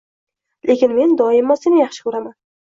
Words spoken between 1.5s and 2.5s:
seni yaxshi ko‘raman.